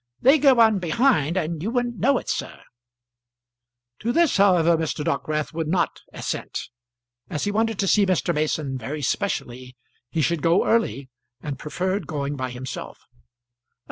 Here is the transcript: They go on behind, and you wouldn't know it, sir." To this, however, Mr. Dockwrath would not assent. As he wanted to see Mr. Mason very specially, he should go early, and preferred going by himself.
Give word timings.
They 0.19 0.39
go 0.39 0.59
on 0.59 0.79
behind, 0.79 1.37
and 1.37 1.61
you 1.61 1.69
wouldn't 1.69 1.99
know 1.99 2.17
it, 2.17 2.27
sir." 2.27 2.63
To 3.99 4.11
this, 4.11 4.37
however, 4.37 4.75
Mr. 4.75 5.05
Dockwrath 5.05 5.53
would 5.53 5.67
not 5.67 5.99
assent. 6.11 6.69
As 7.29 7.43
he 7.43 7.51
wanted 7.51 7.77
to 7.77 7.87
see 7.87 8.07
Mr. 8.07 8.33
Mason 8.33 8.79
very 8.79 9.03
specially, 9.03 9.75
he 10.09 10.23
should 10.23 10.41
go 10.41 10.65
early, 10.65 11.11
and 11.39 11.59
preferred 11.59 12.07
going 12.07 12.35
by 12.35 12.49
himself. 12.49 13.05